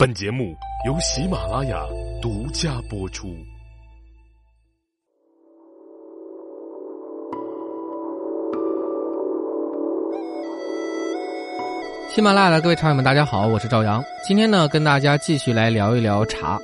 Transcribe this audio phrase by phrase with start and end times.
[0.00, 0.56] 本节目
[0.86, 1.84] 由喜马拉雅
[2.22, 3.36] 独家播出。
[12.08, 14.02] 喜马拉雅的各位茶友们，大家好，我是赵阳。
[14.26, 16.58] 今天呢，跟大家继续来聊一聊茶。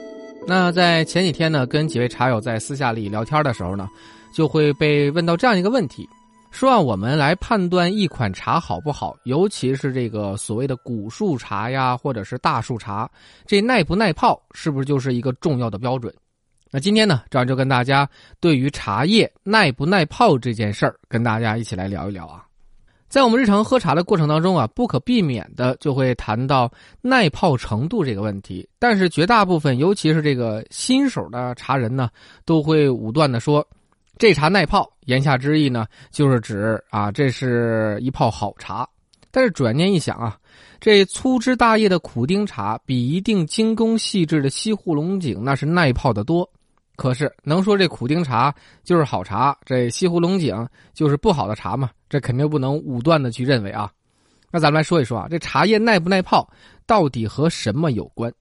[0.46, 3.87] 那在前几天呢，跟几位茶友在私下里聊天的时候呢，
[4.32, 6.09] 就会被问到这样一个问题：
[6.57, 13.07] 说啊，我们来判断一款茶好不好，尤其是这个所谓的古树茶呀，或者是大树茶，
[13.45, 16.11] 这耐不耐泡，是不是就是一个重要的标准？
[16.71, 18.08] 那今天呢，这样就跟大家
[18.40, 22.43] 对于茶叶耐不耐泡这件事儿，跟大家一起来聊一聊啊。
[23.07, 28.66] 在我们日常喝茶的过程当中啊，不可避免的就会谈到耐泡程度这个问题。
[28.79, 32.08] 但是绝大部分，尤其是这个新手的茶人呢，
[32.47, 33.66] 都会武断的说，
[34.19, 34.91] 这茶耐泡。
[35.06, 38.88] 言下之意呢，就是指啊，这是一泡好茶。
[39.30, 40.36] 但是转念一想啊，
[40.80, 46.48] 这粗枝大叶的苦丁茶比一定精工细致的西湖龙井那是耐泡的多。
[46.97, 51.91] 可是能说这苦丁茶就是好茶，这西湖龙井就是不好的茶吗？
[52.08, 53.91] 这肯定不能武断的去认为啊。
[54.50, 56.50] 那咱们来说一说啊，这茶叶耐不耐泡
[56.86, 58.32] 到底和什么有关？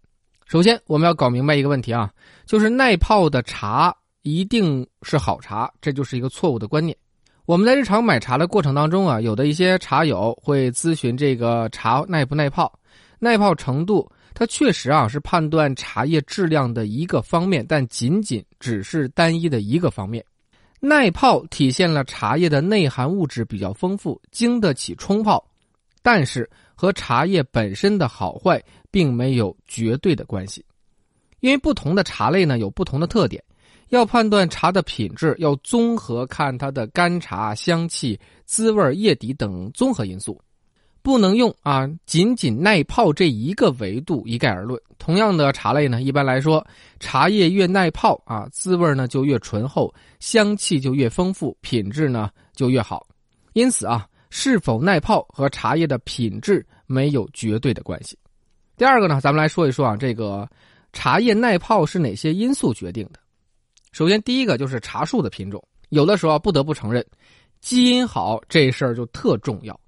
[0.45, 2.09] 首先我们要搞明白一个问题啊，
[2.45, 3.93] 就是耐泡的茶
[4.25, 6.97] 一定是好茶，这就是一个错误的观念。
[7.45, 12.73] 我们在日常买茶的过程当中啊，有的一些茶友会咨询这个茶耐不耐泡，
[13.19, 14.11] 耐泡程度。
[14.33, 20.25] 它确实啊是判断茶叶质量的一个方面，但仅仅只是单一的一个方面。
[20.79, 25.47] 耐泡体现了茶叶的内含物质比较丰富，经得起冲泡，
[26.01, 30.65] 但是和茶叶本身的好坏并没有绝对的关系。
[31.41, 33.41] 因为不同的茶类呢有不同的特点，
[33.89, 40.39] 要判断茶的品质，要综合看它的干茶、香气、滋味、叶底等综合因素。
[41.01, 44.81] 不能用啊，仅仅耐泡这一个维度一概而论。
[44.97, 46.65] 同样的茶类呢，一般来说，
[46.99, 53.05] 茶叶越耐泡啊，滋味呢就越醇厚，香气就越丰富，品质呢就越好。
[53.53, 58.17] 因此啊，是否耐泡和茶叶的品质没有绝对的关系。
[58.75, 60.49] 第二个呢，咱们来说一说啊，这个
[60.91, 63.19] 茶叶耐泡是哪些因素决定的？
[63.95, 67.01] 首先，第一个就是茶树的品种，有的时候不得不承认，
[67.61, 69.79] 基因好这事儿就特重要。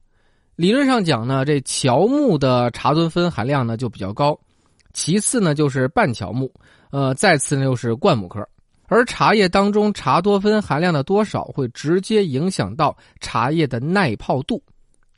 [0.56, 4.40] 理论上讲呢，这乔木的茶多酚含量呢就比较高，
[4.94, 6.50] 其次呢就是半乔木，
[6.90, 8.47] 呃，再次呢又是灌木科。
[8.85, 14.63] 而茶叶当中茶多酚含量的多少会直接影响到茶叶的耐泡度，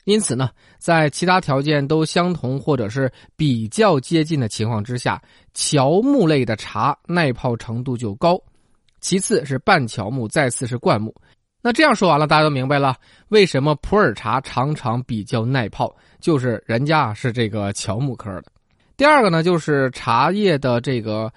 [0.06, 0.50] 因此呢，
[0.80, 5.22] 在其他条件都相同或者是比较接近的情况之下，
[5.54, 8.42] 乔木类的茶耐泡程度就高，
[9.00, 11.14] 其次是半乔木，再次是灌木。
[11.62, 12.96] 那这样说完了，大家都明白了
[13.28, 18.46] 为什么普洱茶常常比较耐泡，就是人家是这个乔木科的。
[18.96, 21.32] 第二个呢，就是茶叶的这个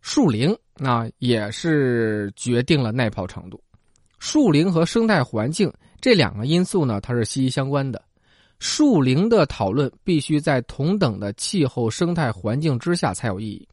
[0.00, 3.62] 树龄，那也是决定了耐泡程度。
[4.18, 8.02] 树龄和生态环境这两个因素呢，它是息息相关的。
[8.58, 13.66] 树龄的讨论必须在同等的气候生态环境之下才有意义。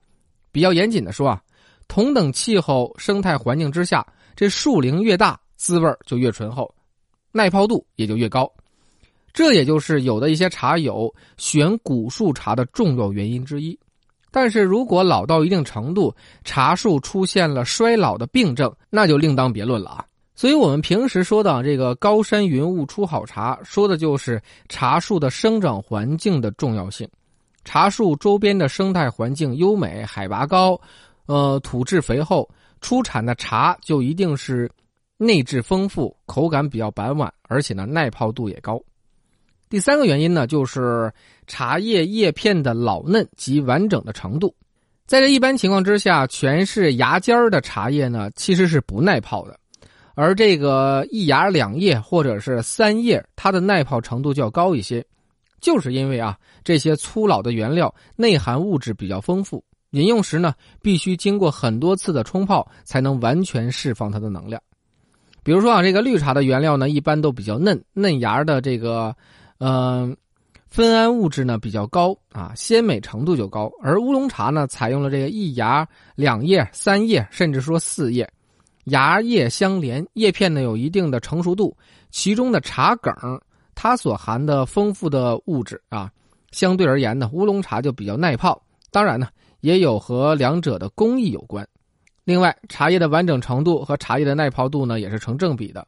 [0.51, 1.41] 比较严谨的说啊，
[1.87, 4.05] 同等气候生态环境之下，
[4.35, 5.39] 这树龄越大。
[5.59, 6.71] 滋味就越醇厚，
[7.31, 8.47] 耐泡度也就越高，
[9.33, 13.75] 这也就是有的一些茶友选古树茶的重要原因之一。
[14.29, 20.05] 但是如果老到一定程度，茶树出现了衰老的病症，那就另当别论了啊。
[20.35, 27.09] 所以我们平时说的这个高山云雾出好茶，说的就是茶树的生长环境的重要性。
[27.65, 30.79] 茶树周边的生态环境优美，海拔高，
[31.27, 32.49] 呃，土质肥厚，
[32.81, 34.69] 出产的茶就一定是。
[35.19, 38.79] 内质丰富，口感比较板碗，而且呢耐泡度也高。
[39.67, 41.11] 第三个原因呢，就是
[41.47, 44.53] 茶叶叶片的老嫩及完整的程度。
[45.07, 49.59] 在这一般情况之下，全是芽尖儿的茶叶呢，其实是不耐泡的。
[50.13, 55.03] 而这个一芽两叶或者是三叶，它的耐泡程度就要高一些，
[55.59, 64.61] 就是因为啊这些粗老的原料内含物质比较丰富，饮用时呢必须经过很多次的冲泡，才能完全释放它的能量。
[65.43, 69.15] 比如说啊，这个绿茶的原料呢，一般都比较嫩，嫩芽的这个，
[69.59, 70.15] 嗯，
[70.69, 73.71] 酚胺物质呢比较高啊，鲜美程度就高。
[73.81, 78.29] 而乌龙茶呢，采用了这个一芽两叶、三叶，甚至说四叶，
[78.85, 81.75] 芽叶相连，叶片呢有一定的成熟度，
[82.09, 83.13] 其中的茶梗
[83.73, 86.11] 它所含的丰富的物质啊，
[86.51, 88.61] 相对而言呢，乌龙茶就比较耐泡。
[88.91, 89.29] 当然呢，
[89.61, 91.67] 也有和两者的工艺有关。
[92.23, 95.87] 另外，茶叶的完整程度和茶叶的耐泡度呢，也是成正比的。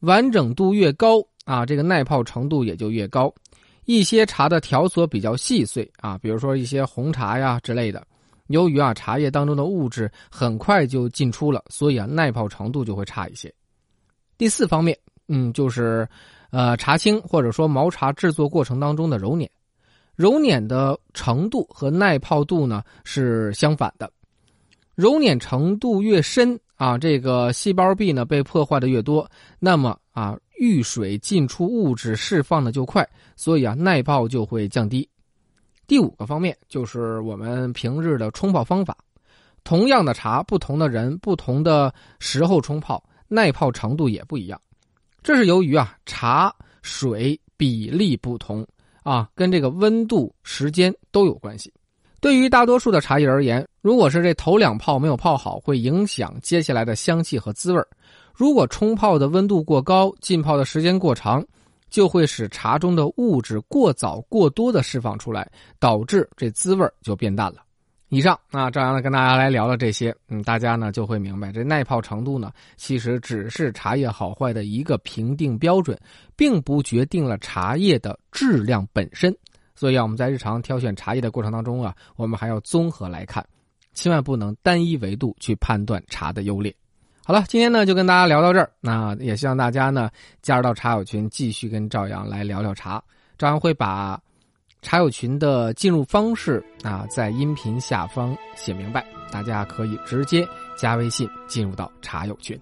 [0.00, 3.32] 完整度越高啊，这个耐泡程度也就越高。
[3.84, 8.06] 一些茶的条索比较细碎啊，比如说一些红茶呀之类的。
[8.48, 13.52] 由于啊茶叶当中的物质很快就进出了，所以啊耐泡程度就会差一些。
[14.36, 16.08] 第四方面，嗯，就是
[16.50, 19.50] 呃茶青或者说毛茶制作过程当中的揉捻，
[20.18, 24.10] 揉捻的程度和耐泡度呢是相反的。
[24.96, 29.30] 揉捻程度越深啊，这个细胞壁呢被破坏的越多，
[29.60, 35.08] 那么啊遇水进出物质释放的就快，所以啊耐泡就会降低。
[35.86, 38.98] 第五个方面就是我们平日的冲泡方法，
[39.62, 44.60] 同样的茶，不同的人、不同的时候冲泡，耐泡程度也不一样。
[45.22, 48.66] 这是由于啊茶水比例不同
[49.02, 51.72] 啊，跟这个温度、时间都有关系。
[52.20, 57.80] 对于大多数的茶叶而言，如果是这头两泡没有泡好，会影响接下来的香气和滋味
[58.34, 61.44] 如果冲泡的温度过高，浸泡的时间过长。
[61.90, 67.62] 就会使茶中的物质过早、过多的释放出来，导致这滋味就变淡了。
[68.10, 75.98] 以上那，赵阳呢跟大家来聊了这些，嗯，大家呢就会明白，这耐泡程度呢，其实只是茶叶好坏的一个评定标准，
[76.34, 79.36] 并不决定了茶叶的质量本身。
[79.74, 83.46] 所以啊，我们在日常挑选茶叶的过程当中啊，我们还要综合来看，
[83.92, 86.74] 千万不能单一维度去判断茶的优劣。
[87.22, 88.72] 好了，今天呢就跟大家聊到这儿。
[88.80, 90.08] 那也希望大家呢
[90.40, 93.02] 加入到茶友群，继续跟赵阳来聊聊茶。
[93.36, 94.18] 赵阳会把
[94.80, 100.46] 茶友群的进入方式啊在音频下方写明白，大家可以直接
[100.76, 102.58] 加微信进入到茶友群。